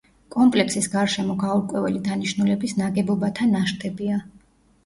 კომპლექსის 0.35 0.87
გარშემო 0.93 1.35
გაურკვეველი 1.43 2.01
დანიშნულების 2.09 2.75
ნაგებობათა 2.81 3.49
ნაშთებია. 3.55 4.21